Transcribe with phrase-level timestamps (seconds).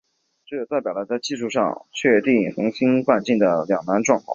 [0.47, 4.29] 这代表了在技术上确定恒星半径的两难状况。